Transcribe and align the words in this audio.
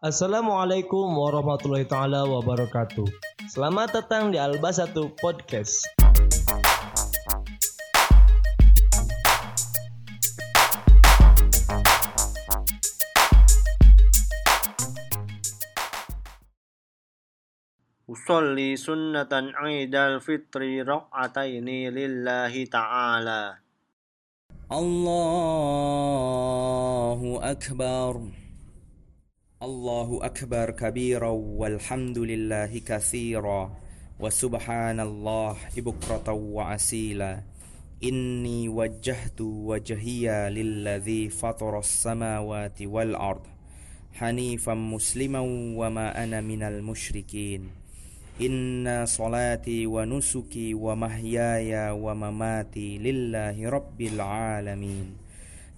Assalamualaikum 0.00 1.06
warahmatullahi 1.12 1.84
taala 1.84 2.24
wabarakatuh. 2.24 3.04
Selamat 3.46 3.92
datang 3.94 4.34
di 4.34 4.38
Alba 4.40 4.72
1 4.72 4.96
Podcast. 5.20 5.86
Usolli 18.10 18.74
sunnatan 18.74 19.54
Idul 19.70 20.18
Fitri 20.18 20.82
rak'ataini 20.82 21.94
lillahi 21.94 22.66
ta'ala. 22.66 23.62
Allahu 24.66 25.30
Akbar. 27.38 28.39
الله 29.62 30.18
أكبر 30.22 30.70
كبيرا 30.70 31.28
والحمد 31.28 32.18
لله 32.18 32.78
كثيرا 32.78 33.76
وسبحان 34.20 35.00
الله 35.00 35.56
بكرة 35.76 36.32
وأسيلا 36.32 37.42
إني 38.04 38.68
وجهت 38.68 39.40
وجهي 39.40 40.50
للذي 40.50 41.28
فطر 41.28 41.78
السماوات 41.78 42.82
والأرض 42.82 43.46
حنيفا 44.12 44.74
مسلما 44.74 45.40
وما 45.76 46.24
أنا 46.24 46.40
من 46.40 46.62
المشركين. 46.62 47.68
إن 48.40 49.04
صلاتي 49.06 49.86
ونسكي 49.86 50.74
ومحياي 50.74 51.90
ومماتي 51.90 52.98
لله 52.98 53.70
رب 53.70 54.00
العالمين. 54.00 55.29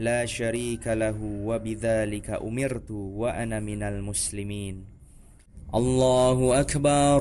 لا 0.00 0.24
شريك 0.24 0.88
له 0.88 1.18
وبذلك 1.20 2.30
أمرت 2.30 2.90
وأنا 2.90 3.60
من 3.60 3.82
المسلمين 3.82 4.84
الله 5.74 6.60
أكبر 6.60 7.20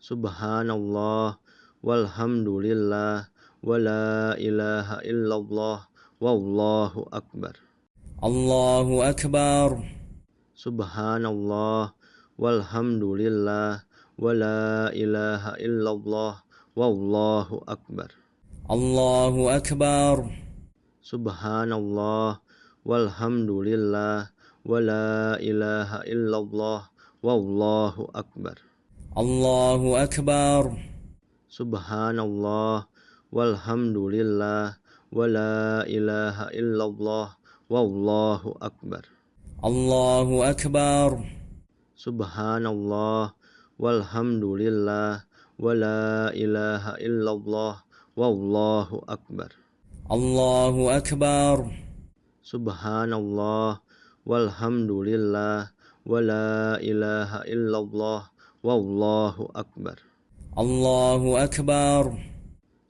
سبحان 0.00 0.70
الله 0.70 1.38
والحمد 1.82 2.48
لله 2.48 3.18
ولا 3.62 4.34
إله 4.34 4.88
إلا 5.06 5.34
الله 5.36 5.78
والله 6.20 6.92
أكبر 7.12 7.54
الله 8.24 9.10
أكبر 9.10 9.68
سبحان 10.54 11.24
الله 11.26 11.92
والحمد 12.38 13.04
لله 13.22 13.72
ولا 14.18 14.90
إله 14.90 15.42
إلا 15.62 15.90
الله 15.90 16.34
والله 27.22 28.08
أكبر 28.14 28.56
الله 29.18 29.80
أكبر 30.04 30.62
سبحان 31.48 32.18
الله 32.20 32.76
والحمد 33.32 33.96
لله 34.16 34.66
ولا 35.12 35.84
إله 35.96 36.36
إلا 36.60 36.84
الله 36.84 37.26
والله 37.70 38.40
أكبر 38.62 39.02
الله 39.64 40.28
أكبر 40.50 41.10
سبحان 41.96 42.64
الله 42.66 43.24
والحمد 43.78 44.44
لله 44.44 45.12
ولا 45.60 46.32
إله 46.32 46.84
إلا 47.06 47.30
الله 47.36 47.74
والله 48.16 48.88
أكبر 49.08 49.50
الله 50.04 50.96
أكبر. 50.96 51.72
سبحان 52.44 53.12
الله 53.12 53.80
والحمد 54.26 54.90
لله 54.90 55.70
ولا 56.06 56.76
إله 56.76 57.30
إلا 57.48 57.78
الله 57.78 58.20
والله 58.62 59.48
أكبر. 59.56 59.96
الله 60.58 61.44
أكبر. 61.44 62.12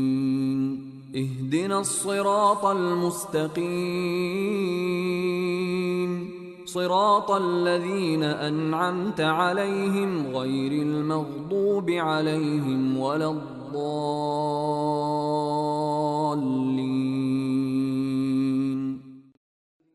اهدنا 1.15 1.79
الصراط 1.79 2.65
المستقيم. 2.65 3.61
صراط 6.65 7.31
الذين 7.31 8.23
أنعمت 8.23 9.21
عليهم 9.21 10.27
غير 10.37 10.71
المغضوب 10.71 11.89
عليهم 11.89 12.97
ولا 12.97 13.31
الضالين. 13.31 13.51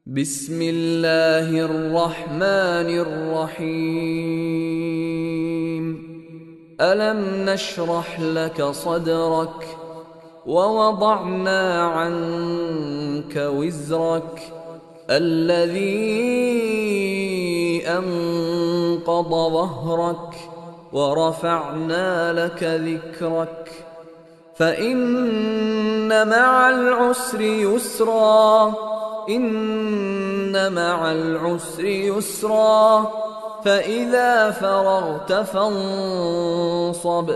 بسم 0.06 0.62
الله 0.62 1.60
الرحمن 1.60 2.88
الرحيم. 3.04 3.96
ألم 6.80 7.50
نشرح 7.50 8.20
لك 8.20 8.62
صدرك؟ 8.62 9.85
ووضعنا 10.46 11.82
عنك 11.82 13.36
وزرك 13.36 14.52
الذي 15.10 16.26
أنقض 17.88 19.30
ظهرك 19.30 20.34
ورفعنا 20.92 22.32
لك 22.32 22.62
ذكرك 22.62 23.84
فإن 24.56 26.28
مع 26.28 26.70
العسر 26.70 27.40
يسرا 27.40 28.74
إن 29.28 30.72
مع 30.72 31.12
العسر 31.12 31.84
يسرا 31.84 33.10
فإذا 33.64 34.50
فرغت 34.50 35.32
فانصب 35.32 37.30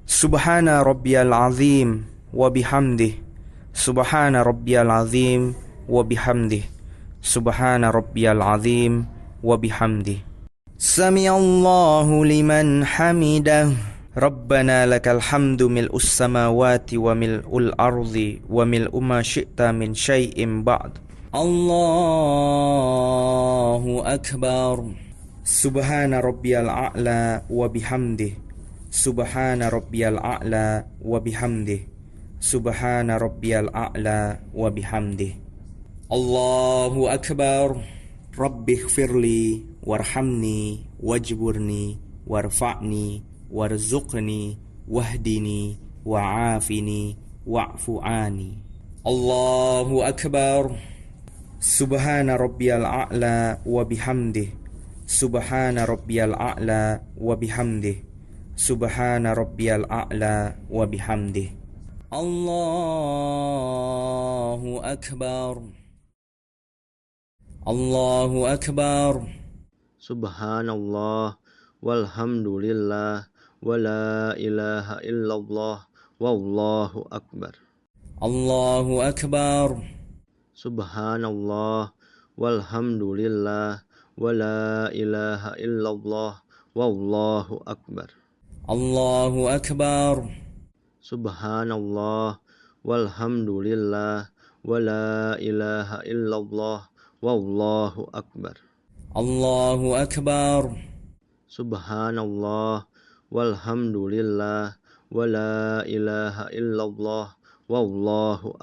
سبحان 0.05 0.69
ربي 0.69 1.21
العظيم 1.21 2.05
وبحمده. 2.33 3.11
سبحان 3.73 4.35
ربي 4.35 4.81
العظيم 4.81 5.53
وبحمده. 5.89 6.61
سبحان 7.21 7.85
ربي 7.85 8.31
العظيم 8.31 9.05
وبحمده. 9.43 10.17
سمع 10.77 11.37
الله 11.37 12.25
لمن 12.25 12.85
حمده. 12.85 13.71
ربنا 14.17 14.85
لك 14.85 15.07
الحمد 15.07 15.63
ملء 15.63 15.95
السماوات 15.95 16.93
وملء 16.93 17.57
الأرض 17.57 18.39
وملء 18.49 18.99
ما 18.99 19.21
شئت 19.21 19.61
من 19.61 19.94
شيء 19.94 20.61
بعد. 20.63 21.05
الله 22.25 23.83
أكبر 24.13 24.75
سبحان 25.43 26.13
ربي 26.13 26.59
الأعلى 26.59 27.41
وبحمده 27.49 28.31
سبحان 28.91 29.63
ربي 29.63 30.07
الأعلى 30.07 30.85
وبحمده 31.01 31.79
سبحان 32.39 33.11
ربي 33.11 33.59
الأعلى 33.59 34.39
وبحمده 34.55 35.31
الله 36.11 37.13
أكبر 37.13 37.81
رب 38.39 38.69
اغفر 38.69 39.19
لي 39.19 39.61
وارحمني 39.83 40.79
واجبرني 41.03 41.97
وارفعني 42.27 43.23
وارزقني 43.51 44.57
واهدني 44.87 45.75
وعافني 46.05 47.17
واعف 47.47 47.91
عني 47.91 48.57
الله 49.07 50.09
أكبر 50.09 50.71
سبحان 51.65 52.29
ربي 52.29 52.77
الأعلى 52.77 53.57
وبحمده. 53.65 54.45
سبحان 55.09 55.79
ربي 55.79 56.23
الأعلى 56.23 57.01
وبحمده. 57.17 57.95
سبحان 58.56 59.27
ربي 59.27 59.75
الأعلى 59.75 60.56
وبحمده. 60.69 61.50
الله 62.13 63.01
أكبر. 64.94 65.62
الله 67.68 68.53
أكبر. 68.53 69.13
سبحان 70.00 70.69
الله 70.69 71.35
والحمد 71.81 72.47
لله 72.47 73.25
ولا 73.65 74.38
إله 74.38 75.01
إلا 75.01 75.33
الله 75.33 75.77
والله 76.21 77.06
أكبر. 77.11 77.53
الله 78.21 79.09
أكبر. 79.09 79.94
سبحان 80.56 81.25
الله 81.25 81.92
والحمد 82.40 83.04
لله 83.04 83.72
ولا 84.18 84.88
إله 84.88 85.44
إلا 85.60 85.90
الله 85.92 86.34
والله 86.75 87.48
أكبر 87.68 88.07
الله 88.69 89.34
أكبر 89.56 90.16
سبحان 91.04 91.72
الله 91.72 92.40
والحمد 92.88 93.50
لله 93.68 94.18
ولا 94.63 95.12
إله 95.36 95.90
إلا 96.12 96.36
الله 96.40 96.80
والله 97.22 97.94
أكبر 98.16 98.56
الله 99.19 99.81
أكبر 100.07 100.63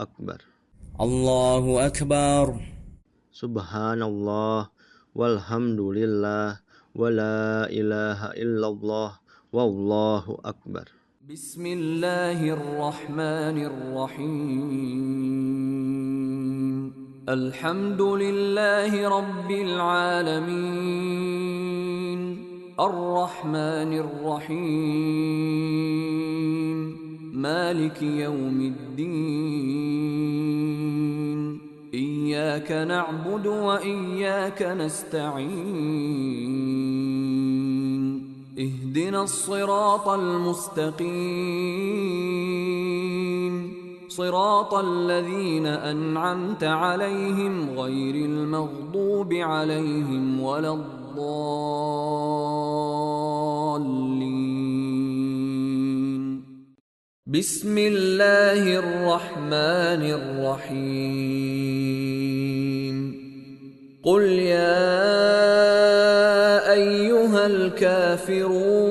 سبحان 0.01 0.52
الله 1.01 1.87
أكبر. 1.87 2.55
سبحان 3.33 4.03
الله 4.03 4.69
والحمد 5.15 5.81
لله 5.81 6.61
ولا 6.95 7.71
إله 7.71 8.27
إلا 8.27 8.69
الله 8.69 9.13
والله 9.53 10.39
أكبر. 10.45 10.85
بسم 11.31 11.67
الله 11.67 12.53
الرحمن 12.53 13.65
الرحيم. 13.65 14.93
الحمد 17.29 18.03
لله 18.03 19.09
رب 19.09 19.51
العالمين. 19.51 20.93
الرحمن 22.81 23.93
الرحيم. 23.93 24.93
مالك 27.33 28.03
يوم 28.03 28.61
الدين. 28.61 30.42
إياك 32.53 32.73
نعبد 32.73 33.47
وإياك 33.47 34.63
نستعين. 34.63 36.13
اهدنا 38.59 39.23
الصراط 39.23 40.09
المستقيم. 40.09 41.13
صراط 44.09 44.75
الذين 44.75 45.67
أنعمت 45.67 46.65
عليهم 46.65 47.71
غير 47.71 48.15
المغضوب 48.15 49.35
عليهم 49.35 50.41
ولا 50.41 50.73
الضالين. 50.73 51.23
بسم 57.27 57.79
الله 57.79 58.79
الرحمن 58.79 60.03
الرحيم. 60.21 62.42
قل 64.05 64.23
يا 64.23 64.83
ايها 66.73 67.47
الكافرون 67.47 68.83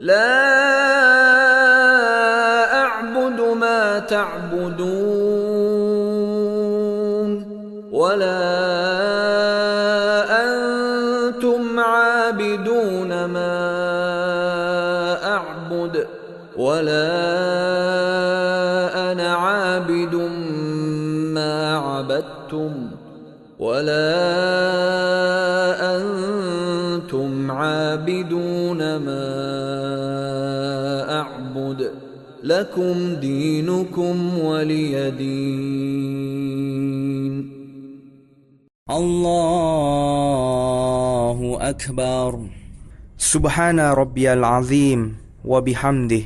لا 0.00 0.48
اعبد 2.74 3.40
ما 3.40 3.98
تعبدون 3.98 5.08
ولا 7.92 8.38
أنتم 10.44 11.80
عابدون 11.80 13.24
ما 13.24 13.58
اعبد 15.24 16.06
ولا 16.56 17.37
عبدتم 22.48 22.90
ولا 23.58 24.08
أنتم 25.96 27.50
عابدون 27.50 28.96
ما 28.96 29.26
اعبد 31.20 31.90
لكم 32.42 33.14
دينكم 33.20 34.38
ولي 34.38 35.10
دين 35.10 36.38
الله 38.90 40.08
أكبر 41.60 42.38
سبحان 43.18 43.80
ربي 43.80 44.32
العظيم 44.32 45.16
وبحمده. 45.44 46.22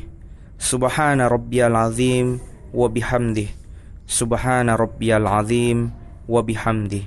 سبحان 0.58 1.20
ربي 1.20 1.66
العظيم 1.66 2.38
وبحمده. 2.74 3.46
سبحان 4.06 4.70
ربي 4.70 5.16
العظيم 5.16 6.01
وبحمده. 6.28 7.00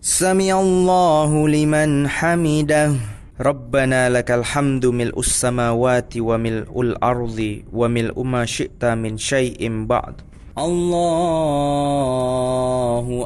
سمع 0.00 0.60
الله 0.60 1.48
لمن 1.48 2.08
حمده. 2.08 2.92
ربنا 3.40 4.08
لك 4.08 4.30
الحمد 4.30 4.86
ملء 4.86 5.18
السماوات 5.18 6.16
وملء 6.16 6.80
الأرض 6.80 7.62
وملء 7.72 8.22
ما 8.22 8.44
شئت 8.44 8.84
من 8.84 9.18
شيء 9.18 9.86
بعد. 9.86 10.14
الله 10.58 10.98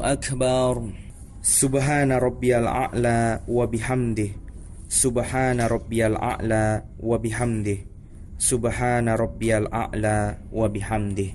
أكبر. 0.03 0.83
سبحان 1.41 2.11
ربي 2.11 2.57
الأعلى 2.57 3.39
وبحمده. 3.47 4.27
سبحان 4.89 5.61
ربي 5.61 6.07
الأعلى 6.07 6.83
وبحمده. 6.99 7.77
سبحان 8.37 9.09
ربي 9.09 9.57
الأعلى 9.57 10.37
وبحمده. 10.53 11.29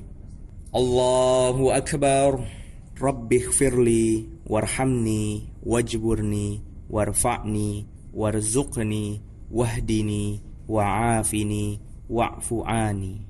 الله 0.77 1.77
أكبر. 1.77 2.60
رب 3.03 3.33
اغفر 3.33 3.83
لي 3.83 4.25
وارحمني 4.47 5.43
واجبرني 5.67 6.61
وارفعني 6.91 7.87
وارزقني 8.15 9.21
واهدني 9.53 10.41
وعافني 10.69 11.81
واعف 12.11 12.55
عني. 12.55 13.21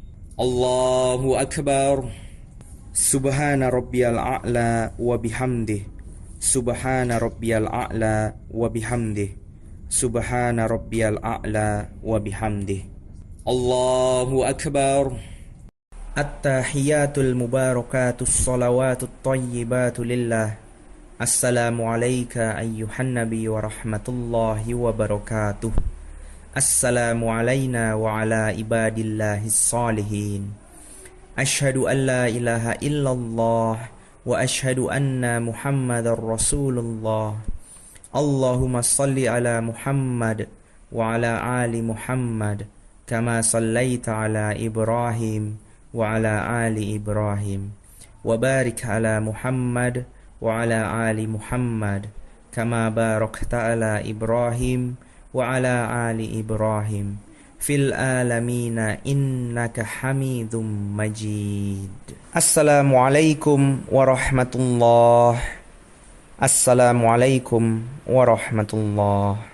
الله 0.40 1.42
أكبر. 1.42 2.10
سبحان 2.92 3.62
ربي 3.62 4.08
الأعلى 4.08 4.90
وبحمده. 4.98 5.80
سبحان 6.40 7.12
ربي 7.12 7.58
الأعلى 7.58 8.34
وبحمده. 8.50 9.28
سبحان 9.88 10.60
ربي 10.60 11.08
الأعلى 11.08 11.88
وبحمده. 12.04 12.80
الله 13.48 14.50
أكبر. 14.50 15.16
التحيات 16.18 17.18
المباركات 17.18 18.22
الصلوات 18.22 19.02
الطيبات 19.02 20.00
لله. 20.00 20.54
السلام 21.22 21.82
عليك 21.82 22.38
أيها 22.38 23.00
النبي 23.00 23.48
ورحمة 23.48 24.06
الله 24.08 24.74
وبركاته. 24.74 25.72
السلام 26.56 27.28
علينا 27.28 27.94
وعلى 27.94 28.58
عباد 28.58 28.98
الله 28.98 29.46
الصالحين. 29.46 30.50
أشهد 31.38 31.76
أن 31.76 31.96
لا 31.96 32.26
إله 32.26 32.72
إلا 32.82 33.10
الله 33.12 33.76
وأشهد 34.26 34.78
أن 34.78 35.42
محمد 35.42 36.06
رسول 36.06 36.78
الله. 36.78 37.38
اللهم 38.16 38.82
صل 38.82 39.18
على 39.28 39.60
محمد 39.60 40.48
وعلى 40.92 41.32
آل 41.64 41.72
محمد 41.84 42.66
كما 43.06 43.42
صليت 43.42 44.08
على 44.08 44.66
إبراهيم 44.66 45.69
وعلى 45.94 46.34
آل 46.66 46.76
إبراهيم. 46.94 47.72
وبارك 48.24 48.84
على 48.84 49.20
محمد 49.20 50.04
وعلى 50.40 51.10
آل 51.10 51.30
محمد 51.30 52.06
كما 52.52 52.88
باركت 52.88 53.54
على 53.54 54.10
إبراهيم 54.10 54.94
وعلى 55.34 55.76
آل 56.10 56.18
إبراهيم. 56.38 57.18
في 57.60 57.74
العالمين 57.76 58.78
إنك 59.06 59.82
حميد 59.82 60.56
مجيد. 60.96 62.04
السلام 62.36 62.94
عليكم 62.94 63.80
ورحمة 63.92 64.52
الله. 64.54 65.38
السلام 66.42 67.06
عليكم 67.06 67.82
ورحمة 68.06 68.70
الله. 68.74 69.49